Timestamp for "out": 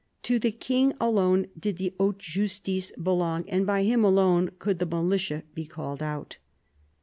6.01-6.37